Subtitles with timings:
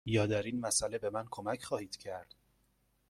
[0.05, 2.35] یا در این مسأله به من کمک خواهید کرد؟